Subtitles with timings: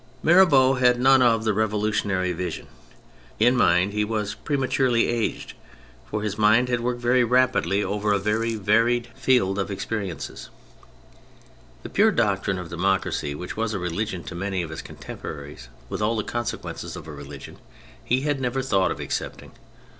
[0.23, 2.65] Mirabeau had none of the revolutionary Vision.
[3.37, 5.53] In mind he was prematurely aged,
[6.09, 9.07] for his mind had worked very rapidly over 58 THE FRENCH REVOLUTION a very varied
[9.15, 10.49] field of experience.
[11.83, 16.01] The pure doctrine of democracy which was a rehgion to many of his contemporaries, with
[16.01, 17.57] all the consequences of a religion,
[18.03, 19.51] he had never thought of accepting.